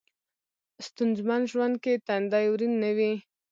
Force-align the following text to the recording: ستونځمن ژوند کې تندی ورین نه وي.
ستونځمن 0.87 1.41
ژوند 1.51 1.75
کې 1.83 1.93
تندی 2.07 2.45
ورین 2.49 2.73
نه 2.83 2.91
وي. 2.97 3.13